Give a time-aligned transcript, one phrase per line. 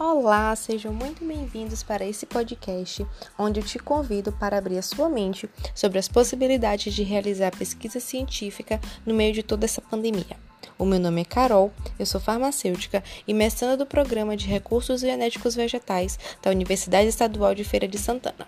[0.00, 3.04] Olá, sejam muito bem-vindos para esse podcast,
[3.36, 7.98] onde eu te convido para abrir a sua mente sobre as possibilidades de realizar pesquisa
[7.98, 10.36] científica no meio de toda essa pandemia.
[10.78, 15.56] O meu nome é Carol, eu sou farmacêutica e mestranda do Programa de Recursos Genéticos
[15.56, 18.46] Vegetais da Universidade Estadual de Feira de Santana.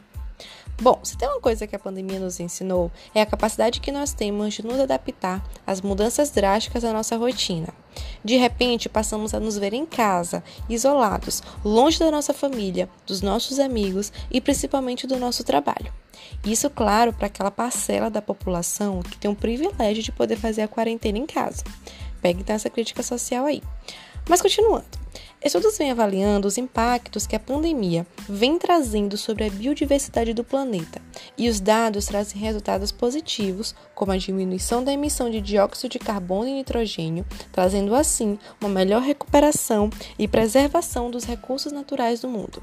[0.81, 4.15] Bom, se tem uma coisa que a pandemia nos ensinou, é a capacidade que nós
[4.15, 7.69] temos de nos adaptar às mudanças drásticas da nossa rotina.
[8.25, 13.59] De repente, passamos a nos ver em casa, isolados, longe da nossa família, dos nossos
[13.59, 15.93] amigos e principalmente do nosso trabalho.
[16.47, 20.69] Isso, claro, para aquela parcela da população que tem o privilégio de poder fazer a
[20.69, 21.63] quarentena em casa.
[22.23, 23.63] Pegue então essa crítica social aí.
[24.31, 24.85] Mas continuando.
[25.45, 31.03] Estudos vêm avaliando os impactos que a pandemia vem trazendo sobre a biodiversidade do planeta,
[31.37, 36.47] e os dados trazem resultados positivos, como a diminuição da emissão de dióxido de carbono
[36.47, 42.63] e nitrogênio, trazendo assim uma melhor recuperação e preservação dos recursos naturais do mundo.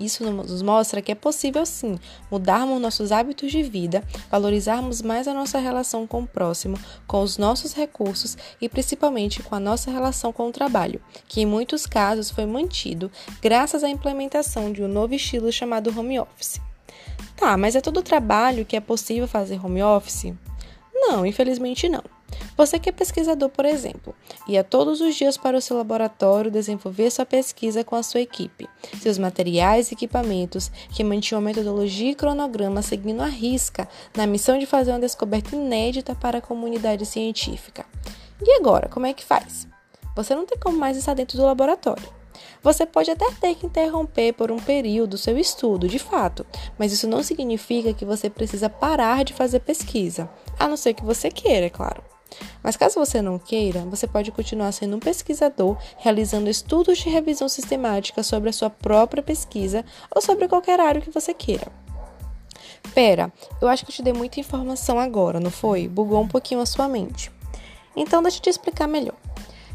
[0.00, 1.98] Isso nos mostra que é possível sim
[2.30, 7.36] mudarmos nossos hábitos de vida, valorizarmos mais a nossa relação com o próximo, com os
[7.36, 12.30] nossos recursos e principalmente com a nossa relação com o trabalho, que em muitos casos
[12.30, 13.10] foi mantido
[13.42, 16.58] graças à implementação de um novo estilo chamado home office.
[17.36, 20.32] Tá, mas é todo trabalho que é possível fazer home office?
[20.94, 22.02] Não, infelizmente não.
[22.60, 24.14] Você que é pesquisador, por exemplo,
[24.46, 28.68] ia todos os dias para o seu laboratório desenvolver sua pesquisa com a sua equipe,
[29.00, 34.66] seus materiais e equipamentos, que mantinham metodologia e cronograma seguindo a risca na missão de
[34.66, 37.86] fazer uma descoberta inédita para a comunidade científica.
[38.42, 39.66] E agora, como é que faz?
[40.14, 42.12] Você não tem como mais estar dentro do laboratório.
[42.62, 46.44] Você pode até ter que interromper por um período seu estudo, de fato,
[46.78, 51.02] mas isso não significa que você precisa parar de fazer pesquisa, a não ser que
[51.02, 52.19] você queira, é claro.
[52.62, 57.48] Mas caso você não queira, você pode continuar sendo um pesquisador, realizando estudos de revisão
[57.48, 61.68] sistemática sobre a sua própria pesquisa ou sobre qualquer área que você queira.
[62.94, 65.86] Pera, eu acho que eu te dei muita informação agora, não foi?
[65.86, 67.30] Bugou um pouquinho a sua mente.
[67.94, 69.16] Então, deixa eu te explicar melhor.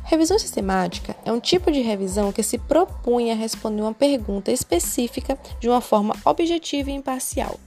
[0.04, 5.38] Revisão sistemática é um tipo de revisão que se propõe a responder uma pergunta específica
[5.60, 7.60] de uma forma objetiva e imparcial.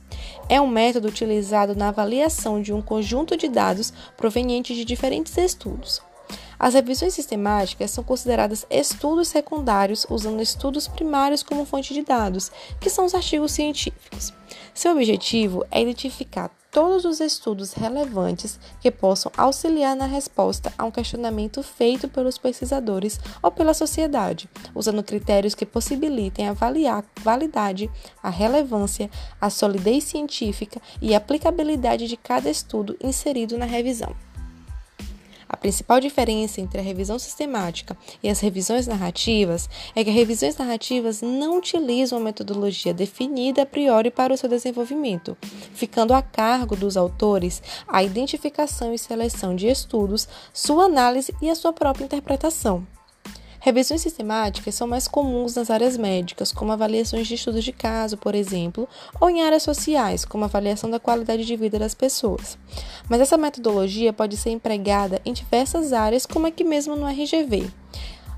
[0.48, 6.00] É um método utilizado na avaliação de um conjunto de dados provenientes de diferentes estudos.
[6.58, 12.50] As revisões sistemáticas são consideradas estudos secundários usando estudos primários como fonte de dados,
[12.80, 14.32] que são os artigos científicos.
[14.74, 20.90] Seu objetivo é identificar todos os estudos relevantes que possam auxiliar na resposta a um
[20.90, 27.90] questionamento feito pelos pesquisadores ou pela sociedade, usando critérios que possibilitem avaliar a validade,
[28.22, 34.27] a relevância, a solidez científica e a aplicabilidade de cada estudo inserido na revisão.
[35.60, 41.20] Principal diferença entre a revisão sistemática e as revisões narrativas é que as revisões narrativas
[41.22, 45.36] não utilizam uma metodologia definida a priori para o seu desenvolvimento,
[45.74, 51.54] ficando a cargo dos autores a identificação e seleção de estudos, sua análise e a
[51.54, 52.86] sua própria interpretação.
[53.60, 58.34] Revisões sistemáticas são mais comuns nas áreas médicas, como avaliações de estudos de caso, por
[58.34, 58.88] exemplo,
[59.20, 62.56] ou em áreas sociais, como avaliação da qualidade de vida das pessoas.
[63.08, 67.68] Mas essa metodologia pode ser empregada em diversas áreas, como aqui mesmo no RGV.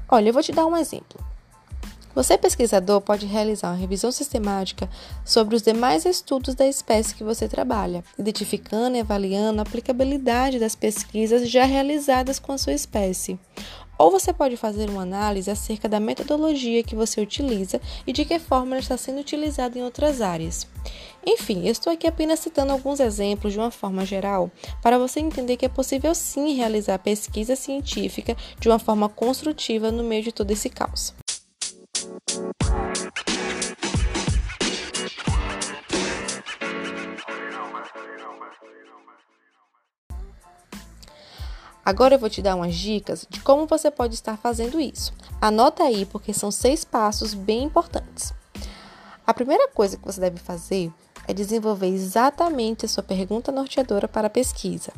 [0.08, 1.30] Olha, eu vou te dar um exemplo.
[2.12, 4.88] Você, pesquisador, pode realizar uma revisão sistemática
[5.24, 10.74] sobre os demais estudos da espécie que você trabalha, identificando e avaliando a aplicabilidade das
[10.74, 13.38] pesquisas já realizadas com a sua espécie.
[14.00, 18.38] Ou você pode fazer uma análise acerca da metodologia que você utiliza e de que
[18.38, 20.66] forma ela está sendo utilizada em outras áreas.
[21.24, 24.50] Enfim, eu estou aqui apenas citando alguns exemplos de uma forma geral
[24.80, 30.02] para você entender que é possível sim realizar pesquisa científica de uma forma construtiva no
[30.02, 31.12] meio de todo esse caos.
[41.84, 45.12] Agora eu vou te dar umas dicas de como você pode estar fazendo isso.
[45.40, 48.32] Anota aí, porque são seis passos bem importantes.
[49.26, 50.92] A primeira coisa que você deve fazer
[51.26, 54.92] é desenvolver exatamente a sua pergunta norteadora para a pesquisa.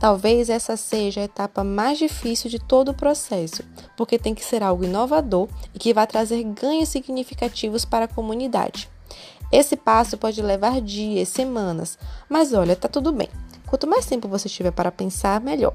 [0.00, 3.62] Talvez essa seja a etapa mais difícil de todo o processo,
[3.96, 8.88] porque tem que ser algo inovador e que vai trazer ganhos significativos para a comunidade.
[9.52, 11.98] Esse passo pode levar dias, semanas,
[12.28, 13.28] mas olha, tá tudo bem.
[13.66, 15.74] Quanto mais tempo você tiver para pensar, melhor.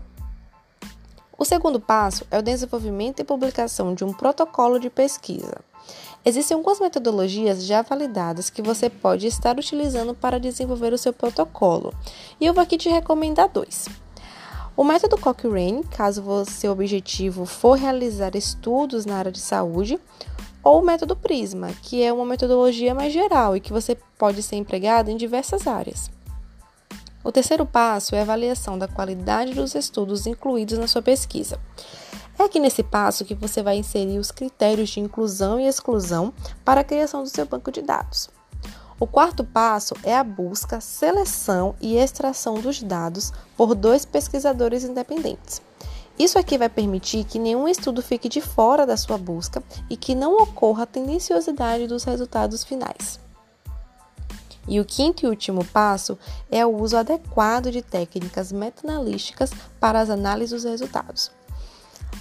[1.39, 5.61] O segundo passo é o desenvolvimento e publicação de um protocolo de pesquisa.
[6.25, 11.93] Existem algumas metodologias já validadas que você pode estar utilizando para desenvolver o seu protocolo,
[12.41, 13.87] e eu vou aqui te recomendar dois.
[14.75, 19.97] O método Cochrane, caso o seu objetivo for realizar estudos na área de saúde,
[20.61, 24.57] ou o método Prisma, que é uma metodologia mais geral e que você pode ser
[24.57, 26.11] empregado em diversas áreas.
[27.29, 31.59] O terceiro passo é a avaliação da qualidade dos estudos incluídos na sua pesquisa.
[32.39, 36.33] É aqui nesse passo que você vai inserir os critérios de inclusão e exclusão
[36.65, 38.31] para a criação do seu banco de dados.
[38.99, 45.61] O quarto passo é a busca, seleção e extração dos dados por dois pesquisadores independentes.
[46.17, 50.15] Isso aqui vai permitir que nenhum estudo fique de fora da sua busca e que
[50.15, 53.19] não ocorra tendenciosidade dos resultados finais.
[54.67, 56.17] E o quinto e último passo
[56.51, 61.31] é o uso adequado de técnicas meta-analíticas para as análises dos resultados.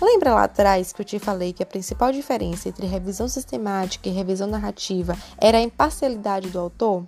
[0.00, 4.12] Lembra lá atrás que eu te falei que a principal diferença entre revisão sistemática e
[4.12, 7.04] revisão narrativa era a imparcialidade do autor?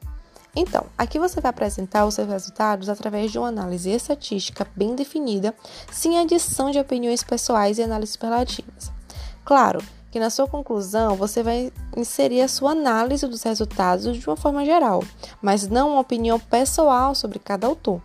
[0.57, 5.55] Então, aqui você vai apresentar os seus resultados através de uma análise estatística bem definida,
[5.93, 8.91] sem adição de opiniões pessoais e análises relativas.
[9.45, 9.81] Claro
[10.11, 14.65] que na sua conclusão você vai inserir a sua análise dos resultados de uma forma
[14.65, 15.03] geral,
[15.41, 18.03] mas não uma opinião pessoal sobre cada autor.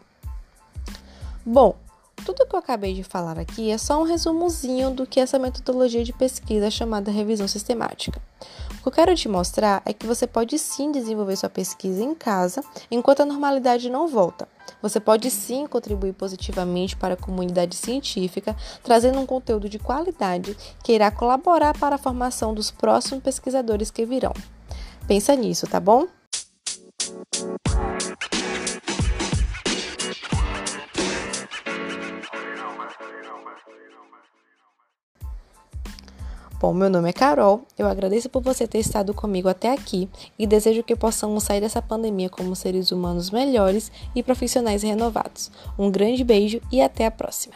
[1.45, 1.75] Bom,
[2.23, 5.37] tudo que eu acabei de falar aqui é só um resumozinho do que é essa
[5.37, 8.21] metodologia de pesquisa chamada revisão sistemática.
[8.85, 12.13] O que eu quero te mostrar é que você pode sim desenvolver sua pesquisa em
[12.13, 14.47] casa enquanto a normalidade não volta.
[14.79, 20.93] Você pode sim contribuir positivamente para a comunidade científica, trazendo um conteúdo de qualidade que
[20.93, 24.33] irá colaborar para a formação dos próximos pesquisadores que virão.
[25.07, 26.05] Pensa nisso, tá bom?
[36.65, 40.47] Bom, meu nome é Carol, eu agradeço por você ter estado comigo até aqui e
[40.47, 45.51] desejo que possamos sair dessa pandemia como seres humanos melhores e profissionais renovados.
[45.77, 47.53] Um grande beijo e até a próxima!